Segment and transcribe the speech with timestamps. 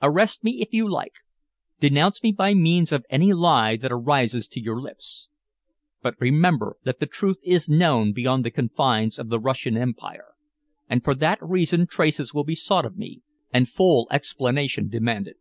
[0.00, 1.12] "Arrest me if you like.
[1.80, 5.28] Denounce me by means of any lie that arises to your lips,
[6.00, 10.32] but remember that the truth is known beyond the confines of the Russian Empire,
[10.88, 13.20] and for that reason traces will be sought of me
[13.52, 15.34] and full explanation demanded.